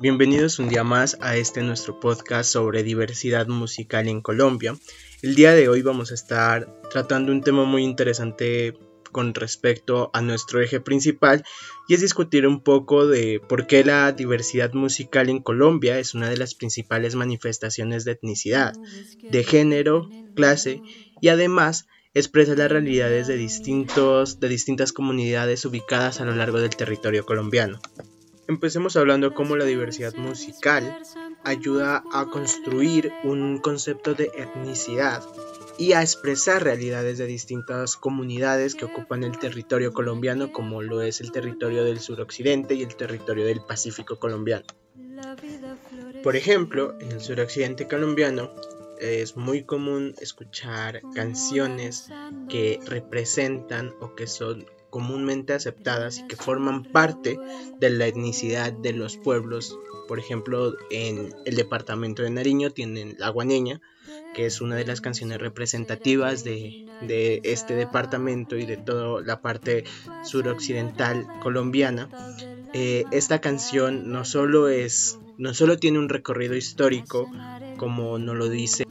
[0.00, 4.74] Bienvenidos un día más a este nuestro podcast sobre diversidad musical en Colombia.
[5.20, 8.78] El día de hoy vamos a estar tratando un tema muy interesante
[9.12, 11.44] con respecto a nuestro eje principal
[11.86, 16.30] y es discutir un poco de por qué la diversidad musical en Colombia es una
[16.30, 18.72] de las principales manifestaciones de etnicidad,
[19.30, 20.80] de género, clase
[21.20, 26.74] y además expresa las realidades de, distintos, de distintas comunidades ubicadas a lo largo del
[26.74, 27.82] territorio colombiano.
[28.50, 30.98] Empecemos hablando cómo la diversidad musical
[31.44, 35.22] ayuda a construir un concepto de etnicidad
[35.78, 41.20] y a expresar realidades de distintas comunidades que ocupan el territorio colombiano como lo es
[41.20, 44.66] el territorio del suroccidente y el territorio del Pacífico colombiano.
[46.24, 48.52] Por ejemplo, en el suroccidente colombiano
[48.98, 52.10] es muy común escuchar canciones
[52.48, 57.38] que representan o que son comúnmente aceptadas y que forman parte
[57.78, 59.78] de la etnicidad de los pueblos.
[60.08, 63.80] Por ejemplo, en el departamento de Nariño tienen La Guaneña,
[64.34, 69.84] que es una de las canciones representativas de, este departamento y de toda la parte
[70.24, 72.08] suroccidental colombiana.
[72.72, 77.30] Eh, esta canción no solo es, no solo tiene un recorrido histórico,
[77.76, 78.84] como nos lo dice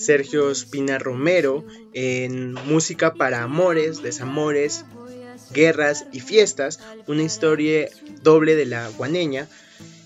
[0.00, 4.84] Sergio Espina Romero en Música para Amores, Desamores,
[5.52, 7.88] Guerras y Fiestas, una historia
[8.22, 9.46] doble de la guaneña.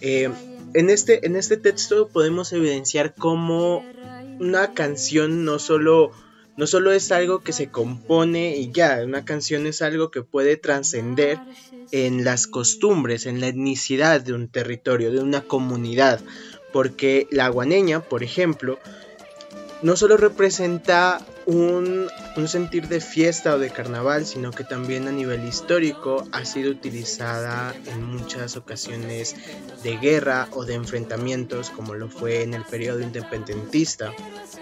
[0.00, 0.30] Eh,
[0.74, 3.84] en este, en este texto podemos evidenciar cómo
[4.40, 6.10] una canción no solo,
[6.56, 10.56] no solo es algo que se compone y ya, una canción es algo que puede
[10.56, 11.38] trascender
[11.92, 16.20] en las costumbres, en la etnicidad de un territorio, de una comunidad,
[16.72, 18.80] porque la guaneña, por ejemplo,
[19.84, 22.08] no solo representa un,
[22.46, 27.74] sentir de fiesta o de carnaval, sino que también a nivel histórico ha sido utilizada
[27.86, 29.34] en muchas ocasiones
[29.82, 34.12] de guerra o de enfrentamientos, como lo fue en el periodo independentista.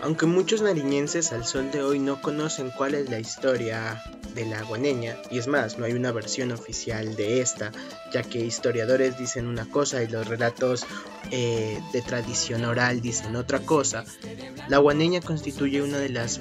[0.02, 4.02] Aunque muchos nariñenses al sol de hoy no conocen cuál es la historia
[4.34, 7.70] de la guaneña, y es más, no hay una versión oficial de esta,
[8.12, 10.86] ya que historiadores dicen una cosa y los relatos
[11.30, 14.04] eh, de tradición oral dicen otra cosa,
[14.68, 16.38] la guaneña constituye una de las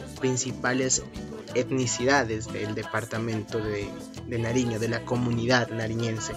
[1.56, 3.90] etnicidades del departamento de,
[4.40, 6.34] Nariño, de la comunidad nariñense,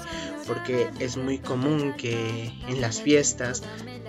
[0.48, 3.62] porque es muy común que en las fiestas,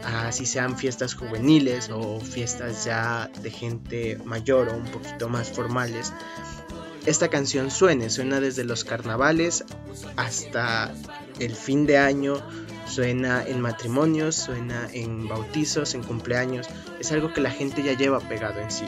[0.03, 6.11] así sean fiestas juveniles o fiestas ya de gente mayor o un poquito más formales,
[7.05, 9.63] esta canción suene, suena desde los carnavales
[10.15, 10.91] hasta
[11.39, 12.41] el fin de año,
[12.87, 16.67] suena en matrimonios, suena en bautizos, en cumpleaños,
[16.99, 18.85] es algo que la gente ya lleva pegado en sí.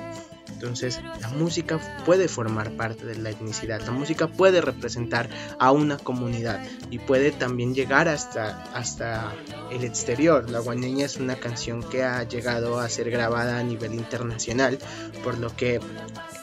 [0.58, 5.30] Entonces, la música puede formar parte de la etnicidad, la música puede representar
[5.60, 9.36] a una comunidad y puede también llegar hasta, hasta
[9.70, 10.50] el exterior.
[10.50, 14.80] La guaneña es una canción que ha llegado a ser grabada a nivel internacional,
[15.24, 15.80] por lo que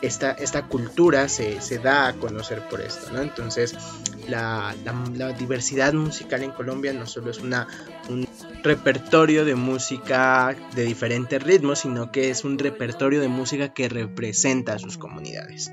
[0.00, 3.20] esta, esta cultura se, da a conocer por esto, ¿no?
[3.20, 3.74] Entonces,
[4.28, 7.66] la, la, diversidad musical en Colombia no solo es una,
[8.08, 8.28] un
[8.64, 14.72] repertorio de música de diferentes ritmos, sino que es un repertorio de música que representa
[14.72, 15.70] a sus comunidades.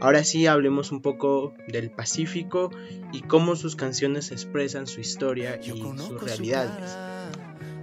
[0.00, 2.70] Ahora sí hablemos un poco del Pacífico
[3.12, 6.96] y cómo sus canciones expresan su historia y sus realidades.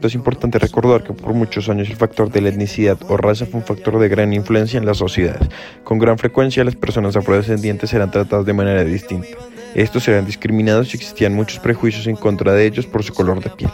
[0.01, 3.59] Es importante recordar que por muchos años el factor de la etnicidad o raza fue
[3.59, 5.49] un factor de gran influencia en las sociedades.
[5.83, 9.37] Con gran frecuencia las personas afrodescendientes eran tratadas de manera distinta.
[9.75, 13.49] Estos eran discriminados y existían muchos prejuicios en contra de ellos por su color de
[13.49, 13.69] piel.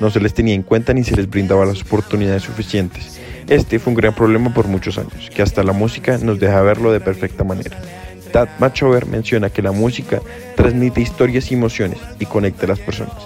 [0.00, 3.20] No se les tenía en cuenta ni se les brindaba las oportunidades suficientes.
[3.48, 6.90] Este fue un gran problema por muchos años, que hasta la música nos deja verlo
[6.90, 7.76] de perfecta manera.
[8.32, 10.22] Tad Machover menciona que la música
[10.56, 13.16] transmite historias y emociones y conecta a las personas.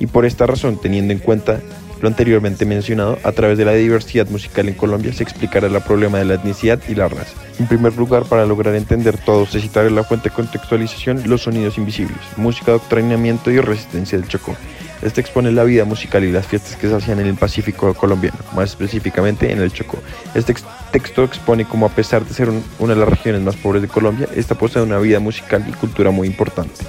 [0.00, 1.60] Y por esta razón, teniendo en cuenta
[2.00, 6.18] lo anteriormente mencionado, a través de la diversidad musical en Colombia se explicará el problema
[6.18, 7.32] de la etnicidad y la raza.
[7.58, 11.78] En primer lugar, para lograr entender todo, se citará la fuente de contextualización los sonidos
[11.78, 14.54] invisibles, música, adoctrinamiento y resistencia del Chocó.
[15.02, 18.38] Este expone la vida musical y las fiestas que se hacían en el Pacífico colombiano,
[18.54, 19.98] más específicamente en el Chocó.
[20.34, 20.54] Este
[20.90, 24.28] texto expone cómo a pesar de ser una de las regiones más pobres de Colombia,
[24.34, 26.84] esta posee una vida musical y cultura muy importante.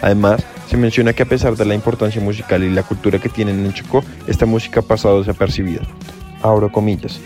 [0.00, 3.62] Además, se menciona que a pesar de la importancia musical y la cultura que tienen
[3.66, 5.82] en Chocó, esta música ha pasado desapercibida.
[6.40, 7.20] Abro comillas.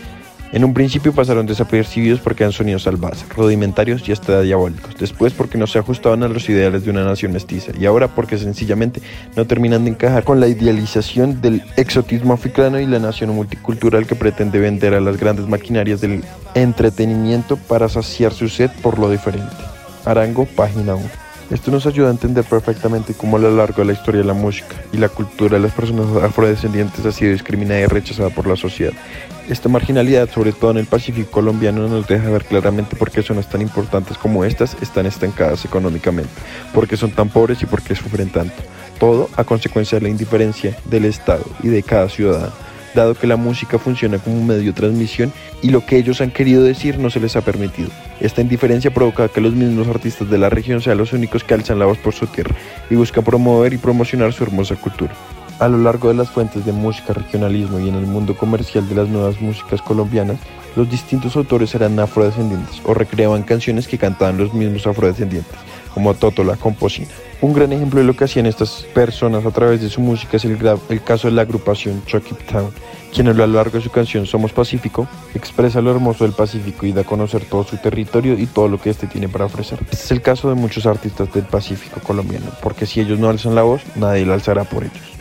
[0.51, 4.97] En un principio pasaron desapercibidos porque eran sonidos salvajes, rudimentarios y hasta diabólicos.
[4.99, 7.71] Después porque no se ajustaban a los ideales de una nación mestiza.
[7.79, 9.01] Y ahora porque sencillamente
[9.37, 14.15] no terminan de encajar con la idealización del exotismo africano y la nación multicultural que
[14.15, 16.21] pretende vender a las grandes maquinarias del
[16.53, 19.55] entretenimiento para saciar su sed por lo diferente.
[20.03, 21.26] Arango, página 1.
[21.49, 24.33] Esto nos ayuda a entender perfectamente cómo a lo largo de la historia de la
[24.33, 28.57] música y la cultura de las personas afrodescendientes ha sido discriminada y rechazada por la
[28.57, 28.91] sociedad.
[29.47, 33.49] Esta marginalidad, sobre todo en el Pacífico colombiano, nos deja ver claramente por qué zonas
[33.49, 36.29] tan importantes como estas están estancadas económicamente,
[36.73, 38.61] por qué son tan pobres y por qué sufren tanto.
[38.99, 43.37] Todo a consecuencia de la indiferencia del Estado y de cada ciudadano dado que la
[43.37, 45.31] música funciona como un medio de transmisión
[45.61, 47.89] y lo que ellos han querido decir no se les ha permitido.
[48.19, 51.79] Esta indiferencia provoca que los mismos artistas de la región sean los únicos que alzan
[51.79, 52.55] la voz por su tierra
[52.89, 55.13] y buscan promover y promocionar su hermosa cultura.
[55.59, 58.95] A lo largo de las fuentes de música, regionalismo y en el mundo comercial de
[58.95, 60.37] las nuevas músicas colombianas,
[60.77, 65.57] los distintos autores eran afrodescendientes o recreaban canciones que cantaban los mismos afrodescendientes
[65.91, 67.07] como Toto la Composina.
[67.41, 70.45] Un gran ejemplo de lo que hacían estas personas a través de su música es
[70.45, 70.55] el,
[70.89, 72.69] el caso de la agrupación Chucky Town,
[73.11, 76.91] quien a lo largo de su canción Somos Pacífico expresa lo hermoso del Pacífico y
[76.91, 79.79] da a conocer todo su territorio y todo lo que éste tiene para ofrecer.
[79.81, 83.55] Este es el caso de muchos artistas del Pacífico colombiano, porque si ellos no alzan
[83.55, 85.16] la voz, nadie la alzará por ellos.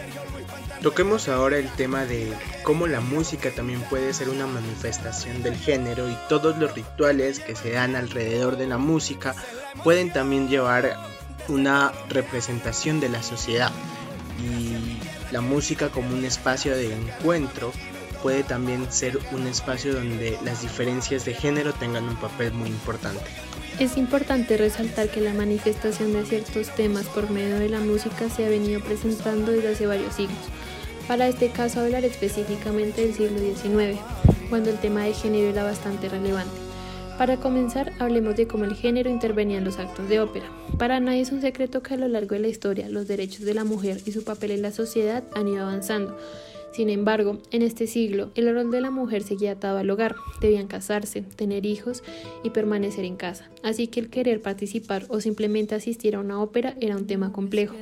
[0.83, 2.33] Toquemos ahora el tema de
[2.63, 7.57] cómo la música también puede ser una manifestación del género y todos los rituales que
[7.57, 9.35] se dan alrededor de la música
[9.83, 10.97] pueden también llevar
[11.49, 13.73] una representación de la sociedad
[14.43, 14.99] y
[15.33, 17.73] la música como un espacio de encuentro
[18.23, 23.25] puede también ser un espacio donde las diferencias de género tengan un papel muy importante.
[23.79, 28.47] Es importante resaltar que la manifestación de ciertos temas por medio de la música se
[28.47, 30.39] ha venido presentando desde hace varios siglos
[31.09, 33.99] para este caso hablar específicamente del siglo XIX,
[34.49, 36.55] cuando el tema de género era bastante relevante.
[37.19, 40.47] Para comenzar, hablemos de cómo el género intervenía en los actos de ópera.
[40.79, 43.55] Para nadie es un secreto que a lo largo de la historia los derechos de
[43.55, 46.19] la mujer y su papel en la sociedad han ido avanzando.
[46.73, 50.15] Sin embargo, en este siglo, el rol de la mujer seguía atado al hogar.
[50.43, 52.03] Debían casarse, tener hijos
[52.43, 53.49] y permanecer en casa.
[53.63, 57.75] Así que el querer participar o simplemente asistir a una ópera era un tema complejo.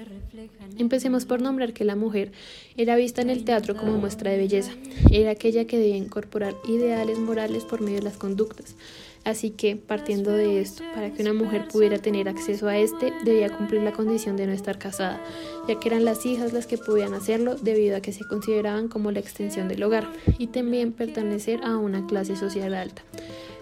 [0.79, 2.33] Empecemos por nombrar que la mujer
[2.77, 4.73] era vista en el teatro como muestra de belleza.
[5.11, 8.77] Era aquella que debía incorporar ideales morales por medio de las conductas.
[9.25, 13.57] Así que, partiendo de esto, para que una mujer pudiera tener acceso a este, debía
[13.57, 15.19] cumplir la condición de no estar casada,
[15.67, 19.13] ya que eran las hijas las que podían hacerlo debido a que se consideraban como
[19.13, 20.07] la extensión del hogar,
[20.39, 23.03] y también pertenecer a una clase social alta.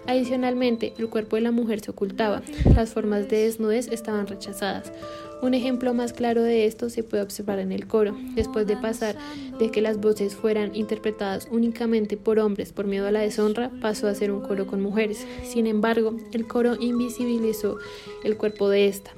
[0.05, 2.41] Adicionalmente, el cuerpo de la mujer se ocultaba,
[2.75, 4.91] las formas de desnudez estaban rechazadas.
[5.43, 8.15] Un ejemplo más claro de esto se puede observar en el coro.
[8.33, 9.17] Después de pasar
[9.59, 14.07] de que las voces fueran interpretadas únicamente por hombres por miedo a la deshonra, pasó
[14.07, 15.27] a ser un coro con mujeres.
[15.43, 17.77] Sin embargo, el coro invisibilizó
[18.23, 19.11] el cuerpo de esta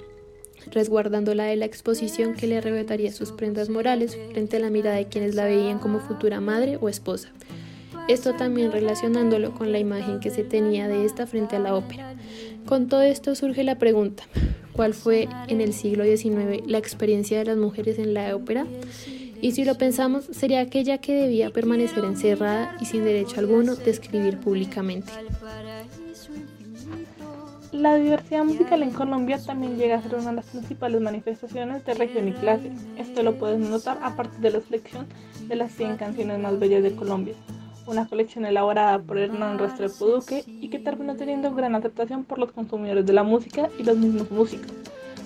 [0.72, 5.06] resguardándola de la exposición que le arrebataría sus prendas morales frente a la mirada de
[5.06, 7.30] quienes la veían como futura madre o esposa.
[8.08, 12.16] Esto también relacionándolo con la imagen que se tenía de esta frente a la ópera.
[12.66, 14.24] Con todo esto surge la pregunta,
[14.76, 18.66] cuál fue en el siglo XIX la experiencia de las mujeres en la ópera.
[19.42, 23.92] Y si lo pensamos, sería aquella que debía permanecer encerrada y sin derecho alguno de
[23.92, 25.12] escribir públicamente.
[27.72, 31.94] La diversidad musical en Colombia también llega a ser una de las principales manifestaciones de
[31.94, 32.72] región y clase.
[32.98, 35.06] Esto lo puedes notar a partir de la selección
[35.48, 37.36] de las 100 canciones más bellas de Colombia
[37.88, 42.52] una colección elaborada por Hernán Restrepo Duque y que terminó teniendo gran aceptación por los
[42.52, 44.72] consumidores de la música y los mismos músicos.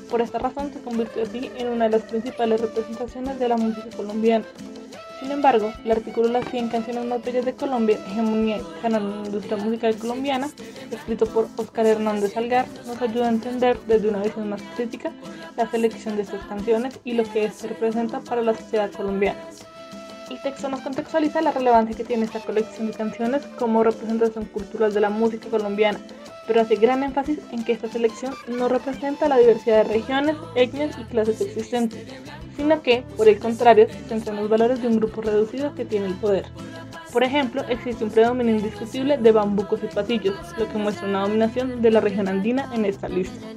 [0.10, 3.96] Por esta razón se convirtió así en una de las principales representaciones de la música
[3.96, 4.46] colombiana.
[5.20, 9.16] Sin embargo, el artículo Las 100 canciones más bellas de Colombia, hegemonía y canal de
[9.16, 10.50] la industria musical colombiana,
[10.92, 15.12] escrito por Oscar Hernández Algar, nos ayuda a entender desde una visión más crítica
[15.58, 19.39] la selección de estas canciones y lo que esto representa para la sociedad colombiana.
[20.29, 24.93] El texto nos contextualiza la relevancia que tiene esta colección de canciones como representación cultural
[24.93, 26.00] de la música colombiana,
[26.45, 30.95] pero hace gran énfasis en que esta selección no representa la diversidad de regiones, etnias
[31.00, 32.05] y clases existentes,
[32.55, 35.86] sino que, por el contrario, se centra en los valores de un grupo reducido que
[35.86, 36.45] tiene el poder.
[37.12, 41.81] Por ejemplo, existe un predominio indiscutible de bambucos y patillos, lo que muestra una dominación
[41.81, 43.48] de la región andina en esta lista.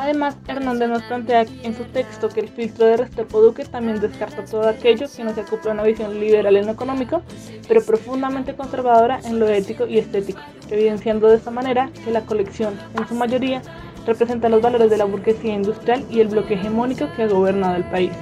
[0.00, 4.46] Además, Hernández nos plantea en su texto que el filtro de Restrepo Duque también descarta
[4.46, 7.20] todo aquello que no se acopla a una visión liberal en lo económico,
[7.68, 10.40] pero profundamente conservadora en lo ético y estético,
[10.70, 13.60] evidenciando de esta manera que la colección, en su mayoría,
[14.06, 17.84] representa los valores de la burguesía industrial y el bloque hegemónico que ha gobernado el
[17.84, 18.12] país.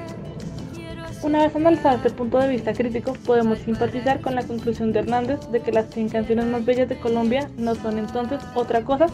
[1.21, 5.41] Una vez analizado este punto de vista crítico, podemos simpatizar con la conclusión de Hernández
[5.51, 9.07] de que las 100 canciones más bellas de Colombia no son entonces otra cosa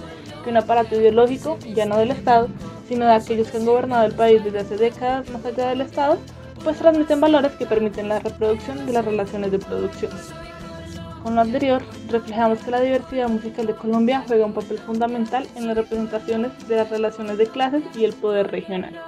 [0.43, 2.49] que un aparato ideológico, ya no del Estado,
[2.89, 6.19] sino de aquellos que han gobernado el país desde hace décadas más allá del Estado,
[6.63, 10.13] pues transmiten valores que permiten la reproducción de las relaciones de producción.
[11.23, 15.67] con lo anterior, reflejamos que la diversidad musical de Colombia juega un papel fundamental en
[15.67, 19.01] las representaciones de las relaciones de clases y el poder regional.